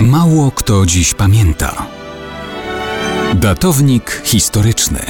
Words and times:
Mało 0.00 0.50
kto 0.50 0.86
dziś 0.86 1.14
pamięta. 1.14 1.86
Datownik 3.34 4.22
historyczny 4.24 5.00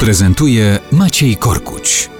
prezentuje 0.00 0.78
Maciej 0.92 1.36
Korkuć. 1.36 2.10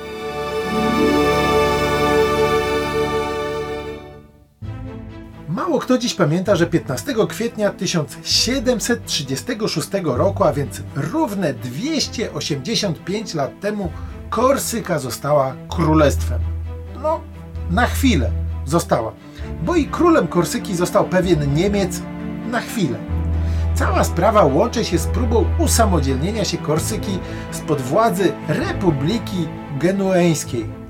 Mało 5.49 5.79
kto 5.79 5.99
dziś 5.99 6.15
pamięta, 6.15 6.57
że 6.57 6.67
15 6.67 7.15
kwietnia 7.29 7.71
1736 7.71 9.89
roku, 10.05 10.45
a 10.45 10.53
więc 10.53 10.83
równe 10.97 11.55
285 11.55 13.35
lat 13.35 13.61
temu, 13.61 13.93
Korsyka 14.31 14.99
została 14.99 15.55
królestwem. 15.69 16.41
No, 17.03 17.21
na 17.71 17.87
chwilę 17.87 18.42
została, 18.67 19.13
bo 19.63 19.77
i 19.77 19.87
królem 19.87 20.29
Korsyki 20.29 20.77
został 20.77 21.05
pewien 21.05 21.55
Niemiec 21.55 22.03
na 22.51 22.61
chwilę. 22.61 22.99
Cała 23.75 24.05
sprawa 24.05 24.45
łączy 24.45 24.85
się 24.85 24.99
z 24.99 25.07
próbą 25.07 25.45
usamodzielnienia 25.59 26.45
się 26.45 26.59
Korsyki 26.59 27.19
spod 27.51 27.81
władzy 27.81 28.33
Republiki 28.49 29.49
Genueńskiej. 29.79 30.83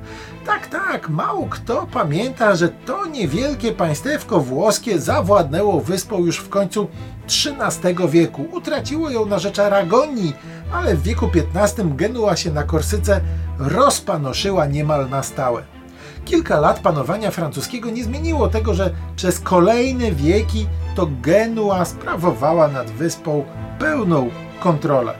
Tak, 0.46 0.66
tak, 0.66 1.08
mało 1.08 1.46
kto 1.50 1.86
pamięta, 1.92 2.56
że 2.56 2.68
to 2.68 3.06
niewielkie 3.06 3.72
państewko 3.72 4.40
włoskie 4.40 4.98
zawładnęło 4.98 5.80
wyspą 5.80 6.18
już 6.18 6.38
w 6.38 6.48
końcu 6.48 6.88
XIII 7.26 8.08
wieku. 8.08 8.44
Utraciło 8.52 9.10
ją 9.10 9.26
na 9.26 9.38
rzecz 9.38 9.58
Aragonii, 9.58 10.32
ale 10.72 10.96
w 10.96 11.02
wieku 11.02 11.28
XV 11.54 11.96
Genua 11.96 12.36
się 12.36 12.52
na 12.52 12.62
Korsyce 12.62 13.20
rozpanoszyła 13.58 14.66
niemal 14.66 15.10
na 15.10 15.22
stałe. 15.22 15.71
Kilka 16.24 16.60
lat 16.60 16.80
panowania 16.80 17.30
francuskiego 17.30 17.90
nie 17.90 18.04
zmieniło 18.04 18.48
tego, 18.48 18.74
że 18.74 18.90
przez 19.16 19.40
kolejne 19.40 20.12
wieki 20.12 20.66
to 20.94 21.08
Genua 21.22 21.84
sprawowała 21.84 22.68
nad 22.68 22.90
wyspą 22.90 23.44
pełną 23.78 24.30
kontrolę. 24.60 25.14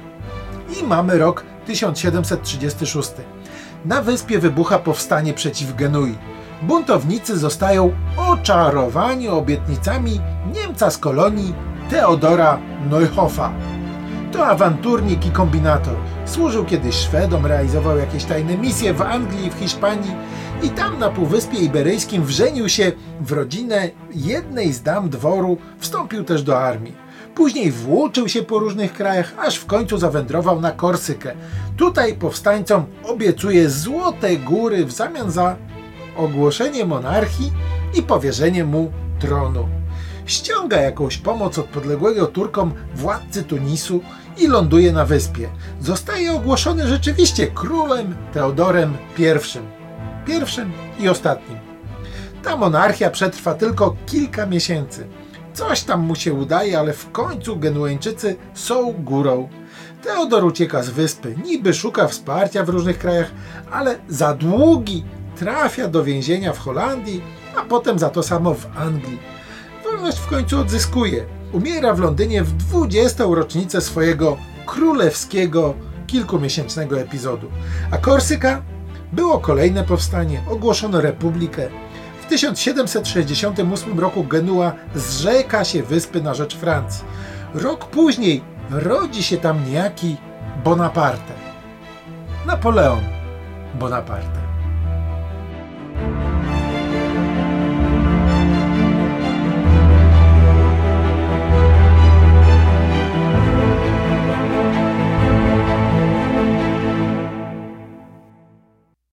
I 0.80 0.84
mamy 0.84 1.18
rok 1.18 1.44
1736. 1.66 3.10
Na 3.84 4.02
wyspie 4.02 4.38
wybucha 4.38 4.78
powstanie 4.78 5.34
przeciw 5.34 5.76
Genui. 5.76 6.18
Buntownicy 6.62 7.38
zostają 7.38 7.92
oczarowani 8.16 9.28
obietnicami 9.28 10.20
Niemca 10.54 10.90
z 10.90 10.98
kolonii 10.98 11.54
Teodora 11.90 12.58
Neuhoffa. 12.90 13.52
To 14.32 14.46
awanturnik 14.46 15.26
i 15.26 15.30
kombinator. 15.30 15.94
Służył 16.24 16.64
kiedyś 16.64 16.94
Szwedom, 16.94 17.46
realizował 17.46 17.98
jakieś 17.98 18.24
tajne 18.24 18.56
misje 18.56 18.94
w 18.94 19.02
Anglii 19.02 19.50
w 19.50 19.54
Hiszpanii 19.54 20.10
i 20.62 20.70
tam 20.70 20.98
na 20.98 21.10
Półwyspie 21.10 21.58
Iberyjskim 21.58 22.24
wrzenił 22.24 22.68
się 22.68 22.92
w 23.20 23.32
rodzinę 23.32 23.90
jednej 24.14 24.72
z 24.72 24.82
dam 24.82 25.10
dworu, 25.10 25.58
wstąpił 25.78 26.24
też 26.24 26.42
do 26.42 26.60
armii. 26.60 26.94
Później 27.34 27.72
włóczył 27.72 28.28
się 28.28 28.42
po 28.42 28.58
różnych 28.58 28.92
krajach, 28.92 29.34
aż 29.38 29.56
w 29.56 29.66
końcu 29.66 29.98
zawędrował 29.98 30.60
na 30.60 30.70
Korsykę. 30.70 31.34
Tutaj 31.76 32.14
powstańcom 32.14 32.84
obiecuje 33.04 33.70
złote 33.70 34.36
góry 34.36 34.84
w 34.84 34.92
zamian 34.92 35.30
za 35.30 35.56
ogłoszenie 36.16 36.84
monarchii 36.84 37.52
i 37.94 38.02
powierzenie 38.02 38.64
mu 38.64 38.92
tronu. 39.18 39.81
Ściąga 40.26 40.80
jakąś 40.80 41.16
pomoc 41.16 41.58
od 41.58 41.66
podległego 41.66 42.26
Turkom 42.26 42.72
władcy 42.94 43.42
Tunisu 43.42 44.00
i 44.38 44.48
ląduje 44.48 44.92
na 44.92 45.04
wyspie. 45.04 45.48
Zostaje 45.80 46.32
ogłoszony 46.32 46.88
rzeczywiście 46.88 47.46
królem 47.46 48.16
Teodorem 48.32 48.96
I. 49.18 49.22
Pierwszym 50.26 50.72
i 51.00 51.08
ostatnim. 51.08 51.58
Ta 52.42 52.56
monarchia 52.56 53.10
przetrwa 53.10 53.54
tylko 53.54 53.96
kilka 54.06 54.46
miesięcy. 54.46 55.06
Coś 55.54 55.82
tam 55.82 56.00
mu 56.00 56.14
się 56.14 56.34
udaje, 56.34 56.78
ale 56.78 56.92
w 56.92 57.12
końcu 57.12 57.56
Genueńczycy 57.56 58.36
są 58.54 58.92
górą. 58.92 59.48
Teodor 60.02 60.44
ucieka 60.44 60.82
z 60.82 60.90
wyspy, 60.90 61.34
niby 61.44 61.74
szuka 61.74 62.08
wsparcia 62.08 62.64
w 62.64 62.68
różnych 62.68 62.98
krajach, 62.98 63.30
ale 63.72 63.98
za 64.08 64.34
długi 64.34 65.04
trafia 65.36 65.88
do 65.88 66.04
więzienia 66.04 66.52
w 66.52 66.58
Holandii, 66.58 67.22
a 67.56 67.62
potem 67.62 67.98
za 67.98 68.10
to 68.10 68.22
samo 68.22 68.54
w 68.54 68.66
Anglii. 68.76 69.18
Wolność 69.92 70.18
w 70.18 70.26
końcu 70.26 70.60
odzyskuje. 70.60 71.24
Umiera 71.52 71.94
w 71.94 71.98
Londynie 71.98 72.42
w 72.42 72.52
20. 72.52 73.24
rocznicę 73.24 73.80
swojego 73.80 74.36
królewskiego 74.66 75.74
kilkumiesięcznego 76.06 77.00
epizodu. 77.00 77.46
A 77.90 77.98
Korsyka 77.98 78.62
było 79.12 79.38
kolejne 79.38 79.84
powstanie, 79.84 80.42
ogłoszono 80.50 81.00
republikę. 81.00 81.68
W 82.22 82.26
1768 82.26 84.00
roku 84.00 84.24
Genua 84.24 84.72
zrzeka 84.94 85.64
się 85.64 85.82
wyspy 85.82 86.22
na 86.22 86.34
rzecz 86.34 86.56
Francji. 86.56 87.04
Rok 87.54 87.84
później 87.84 88.44
rodzi 88.70 89.22
się 89.22 89.36
tam 89.36 89.64
niejaki 89.64 90.16
Bonaparte. 90.64 91.32
Napoleon 92.46 93.00
Bonaparte. 93.74 94.41